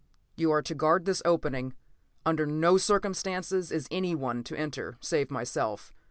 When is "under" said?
2.25-2.47